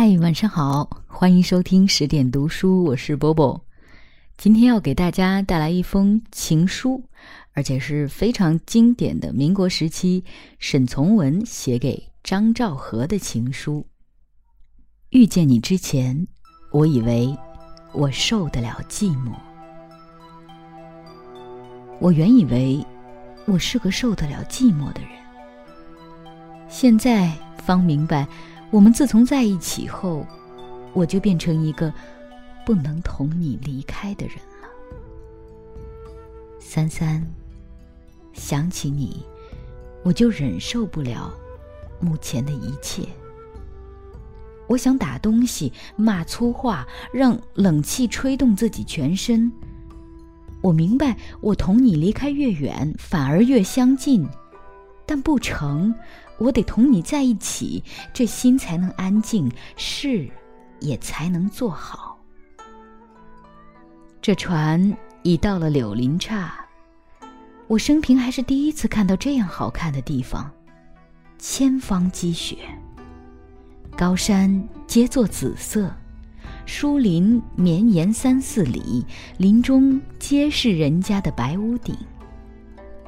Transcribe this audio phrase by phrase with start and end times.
[0.00, 3.60] 嗨，晚上好，欢迎收听十点读书，我是波波。
[4.36, 7.02] 今天要给大家带来一封情书，
[7.52, 10.22] 而且是非常经典的民国时期
[10.60, 13.84] 沈从文写给张兆和的情书。
[15.10, 16.28] 遇见你之前，
[16.70, 17.36] 我以为
[17.92, 19.32] 我受得了寂寞，
[21.98, 22.86] 我原以为
[23.46, 25.10] 我是个受得了寂寞的人，
[26.68, 28.28] 现在方明白。
[28.70, 30.26] 我们自从在一起后，
[30.92, 31.92] 我就变成一个
[32.66, 34.68] 不能同你离开的人了。
[36.58, 37.26] 三三，
[38.34, 39.24] 想起你，
[40.02, 41.32] 我就忍受不了
[41.98, 43.02] 目前的一切。
[44.66, 49.50] 我想打东西、骂粗话，让冷气吹动自己全身。
[50.60, 54.28] 我明白，我同你离开越远，反而越相近，
[55.06, 55.94] 但不成。
[56.38, 57.82] 我得同你在一起，
[58.14, 60.28] 这心才能安静，事
[60.80, 62.16] 也才能做好。
[64.22, 66.54] 这船已到了柳林岔，
[67.66, 70.50] 我生平还是第一次看到这样好看的地方，
[71.38, 72.56] 千方积雪，
[73.96, 75.90] 高山皆作紫色，
[76.66, 79.04] 疏林绵延三四里，
[79.38, 81.96] 林中皆是人家的白屋顶。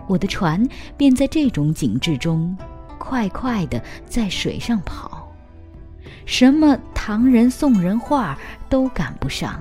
[0.09, 2.57] 我的船便在这种景致中。
[3.01, 5.27] 快快的在水上跑，
[6.27, 9.61] 什么唐人宋人画都赶不上，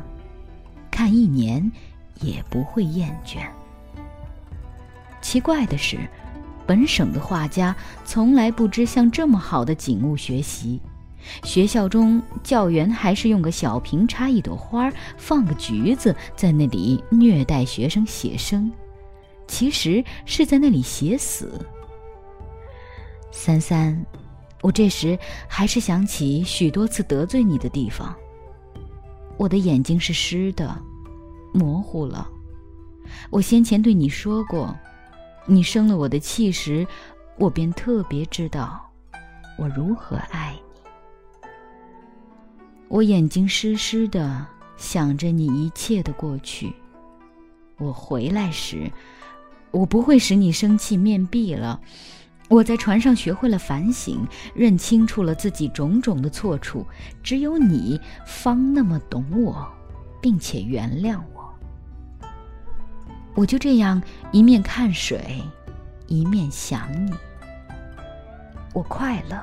[0.92, 1.72] 看一年
[2.20, 3.38] 也不会厌倦。
[5.22, 5.98] 奇怪的是，
[6.68, 7.74] 本省的画家
[8.04, 10.82] 从来不知向这么好的景物学习。
[11.44, 18.72] 学校中教员还是用个小瓶插一朵花，放个橘子在那里虐待学生写生，
[19.48, 21.66] 其实是在那里写死。
[23.32, 24.06] 三三，
[24.62, 28.16] 我这时还是想起许多次得罪你的地方。
[29.38, 30.78] 我的眼睛是湿的，
[31.54, 32.28] 模糊了。
[33.30, 34.76] 我先前对你说过，
[35.46, 36.86] 你生了我的气时，
[37.38, 38.86] 我便特别知道
[39.58, 41.50] 我如何爱你。
[42.90, 44.46] 我眼睛湿湿的，
[44.76, 46.74] 想着你一切的过去。
[47.78, 48.92] 我回来时，
[49.72, 51.80] 我不会使你生气面壁了。
[52.50, 56.84] 我在船上学会了反省，认清楚了自己种种的错处。
[57.22, 59.72] 只有你方那么懂我，
[60.20, 62.28] 并且原谅我。
[63.36, 64.02] 我就这样
[64.32, 65.44] 一面看水，
[66.08, 67.14] 一面想你。
[68.74, 69.40] 我快乐，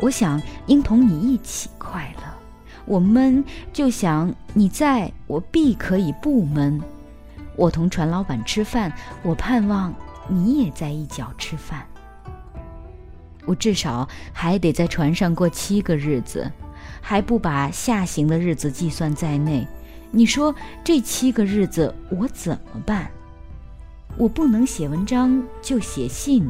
[0.00, 2.22] 我想应同你一起快乐。
[2.86, 6.80] 我闷，就想你在我必可以不闷。
[7.54, 8.90] 我同船老板吃饭，
[9.22, 9.94] 我盼望
[10.26, 11.86] 你也在一角吃饭。
[13.48, 16.52] 我至少还得在船上过七个日子，
[17.00, 19.66] 还不把下行的日子计算在内。
[20.10, 20.54] 你说
[20.84, 23.10] 这七个日子我怎么办？
[24.18, 26.46] 我不能写文章就写信。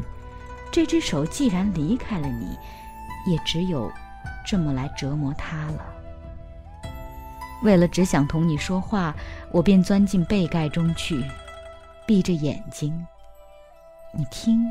[0.71, 2.57] 这只手既然离开了你，
[3.31, 3.89] 也只有
[4.45, 5.85] 这么来折磨它了。
[7.63, 9.15] 为了只想同你说话，
[9.53, 11.23] 我便钻进被盖中去，
[12.05, 12.93] 闭着眼睛。
[14.13, 14.61] 你听。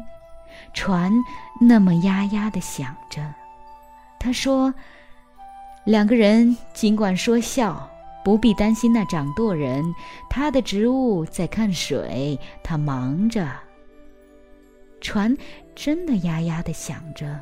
[0.72, 1.12] 船
[1.60, 3.34] 那么呀呀的响着，
[4.18, 4.72] 他说
[5.84, 7.88] ：“两个人尽管说笑，
[8.24, 9.84] 不必担心那掌舵人，
[10.28, 13.48] 他的职务在看水，他忙着。”
[15.00, 15.36] 船
[15.74, 17.40] 真的呀呀的响着，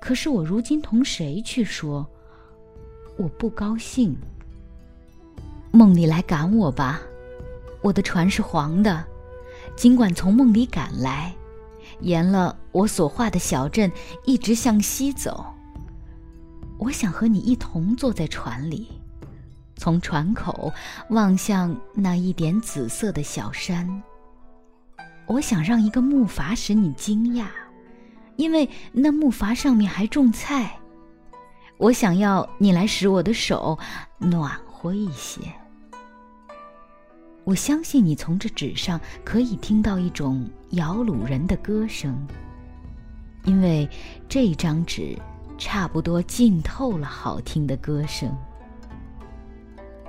[0.00, 2.06] 可是我如今同谁去说？
[3.18, 4.16] 我不高兴。
[5.70, 7.00] 梦里来赶我吧，
[7.82, 9.04] 我的船是黄的，
[9.76, 11.32] 尽管从梦里赶来。
[12.02, 13.90] 沿了我所画的小镇，
[14.26, 15.46] 一直向西走。
[16.78, 18.88] 我想和你一同坐在船里，
[19.76, 20.72] 从船口
[21.10, 24.02] 望向那一点紫色的小山。
[25.26, 27.46] 我想让一个木筏使你惊讶，
[28.36, 30.78] 因为那木筏上面还种菜。
[31.78, 33.78] 我想要你来使我的手
[34.18, 35.40] 暖和一些。
[37.44, 42.14] 我相信你从这纸上可以听到一种摇橹人的歌声，
[43.44, 43.88] 因为
[44.28, 45.18] 这张纸
[45.56, 48.30] 差不多浸透了好听的歌声。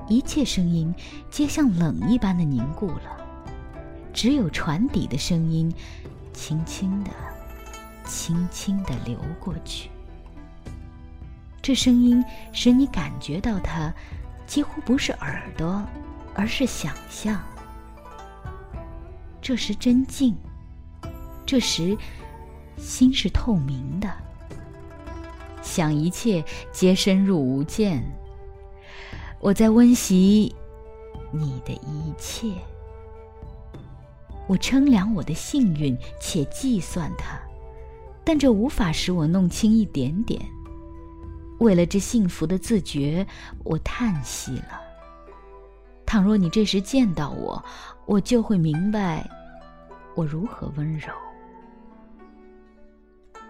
[0.07, 0.93] 一切声音
[1.29, 3.17] 皆像冷一般的凝固了，
[4.11, 5.73] 只有船底的声音，
[6.33, 7.11] 轻轻的、
[8.05, 9.89] 轻轻的流过去。
[11.61, 13.93] 这声音使你感觉到它，
[14.45, 15.81] 几乎不是耳朵。
[16.35, 17.39] 而是想象，
[19.39, 20.35] 这时真静，
[21.53, 21.95] 这时
[22.77, 24.11] 心是透明的。
[25.61, 28.03] 想一切皆深入无间。
[29.39, 30.51] 我在温习
[31.31, 32.51] 你的一切，
[34.47, 37.39] 我称量我的幸运且计算它，
[38.23, 40.41] 但这无法使我弄清一点点。
[41.59, 43.23] 为了这幸福的自觉，
[43.63, 44.81] 我叹息了。
[46.03, 47.63] 倘若你这时见到我，
[48.07, 49.29] 我就会明白
[50.15, 51.09] 我如何温柔。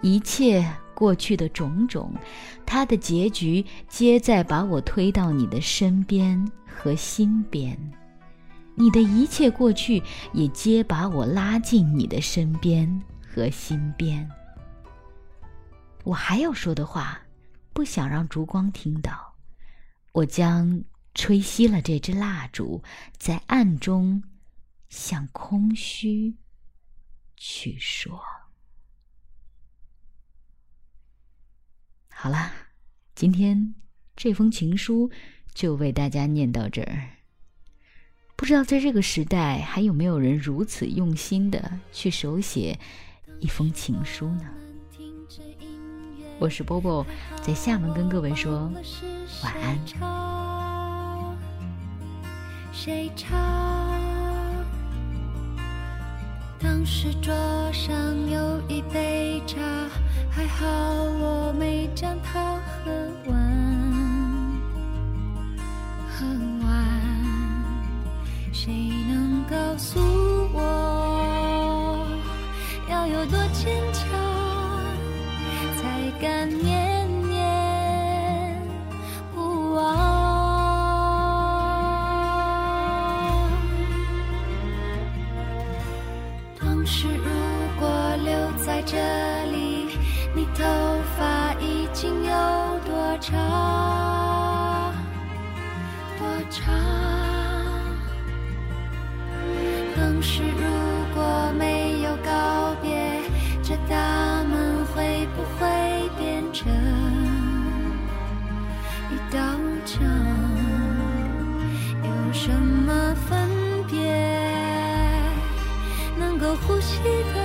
[0.03, 0.63] 一切
[0.93, 2.13] 过去的种种，
[2.65, 7.75] 它的结局皆在把我推到你的身边和心边；
[8.75, 10.03] 你的一切过去，
[10.33, 14.29] 也皆把我拉进你的身边和心边。
[16.03, 17.19] 我还要说的话，
[17.71, 19.33] 不想让烛光听到，
[20.11, 20.83] 我将
[21.13, 22.83] 吹熄了这支蜡烛，
[23.17, 24.21] 在暗中
[24.89, 26.35] 向空虚
[27.37, 28.21] 去说。
[32.23, 32.53] 好啦，
[33.15, 33.75] 今天
[34.15, 35.11] 这封情书
[35.53, 37.09] 就为大家念到这儿。
[38.37, 42.79] 不知道在这个时代，还有没有人如此用心的去手写
[43.41, 44.49] 一封情书呢？
[46.39, 47.05] 我是波波，
[47.41, 48.71] 在厦门跟各位说
[49.43, 49.77] 晚安。
[52.71, 53.37] 谁唱？
[56.57, 57.33] 当时桌
[57.73, 57.91] 上
[58.31, 59.59] 有一杯茶。
[60.35, 62.91] 还好我没将它喝
[63.27, 63.33] 完，
[66.09, 66.25] 喝
[66.65, 66.73] 完。
[68.51, 69.99] 谁能告诉
[96.63, 96.73] 长？
[99.95, 100.63] 当时如
[101.13, 103.21] 果没有告别，
[103.61, 106.71] 这大门会不会变成
[109.11, 109.39] 一道
[109.85, 110.01] 墙？
[112.03, 113.49] 有什么分
[113.87, 113.95] 别
[116.17, 116.99] 能够呼吸
[117.33, 117.42] 的？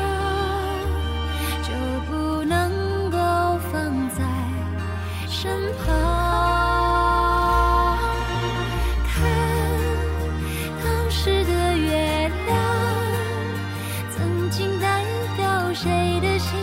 [16.09, 16.59] 谁的心，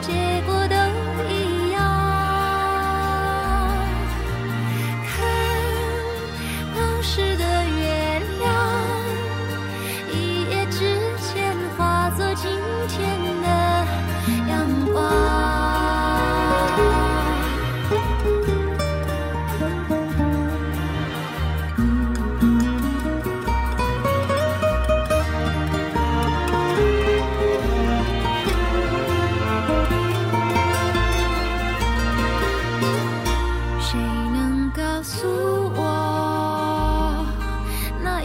[0.00, 0.12] 结
[0.46, 0.59] 果？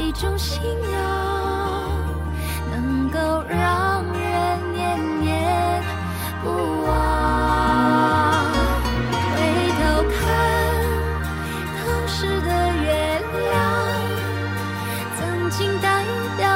[0.08, 0.62] 一种信
[0.92, 1.00] 仰
[2.70, 3.20] 能够
[3.50, 5.84] 让人念念
[6.44, 6.48] 不
[6.84, 6.94] 忘。
[9.34, 9.36] 回
[9.80, 9.82] 头
[10.14, 10.16] 看
[11.74, 12.50] 当时的
[12.84, 12.86] 月
[13.50, 13.52] 亮
[15.18, 16.06] 曾经代
[16.38, 16.55] 表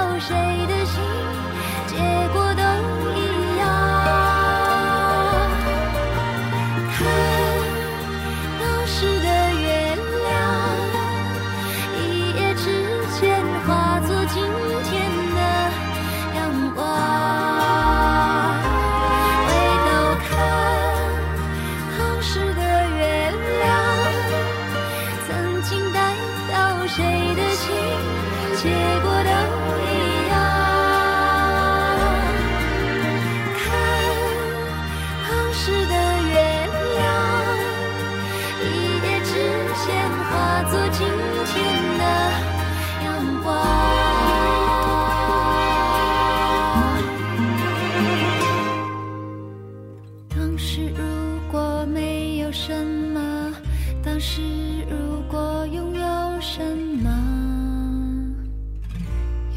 [54.89, 56.61] 如果拥有什
[57.01, 57.09] 么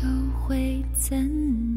[0.02, 0.08] 又
[0.40, 1.71] 会怎样